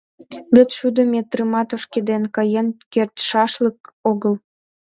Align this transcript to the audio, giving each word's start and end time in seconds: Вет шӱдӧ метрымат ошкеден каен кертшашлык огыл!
Вет 0.55 0.69
шӱдӧ 0.77 1.01
метрымат 1.13 1.69
ошкеден 1.75 2.23
каен 2.35 2.67
кертшашлык 2.93 3.79
огыл! 4.09 4.33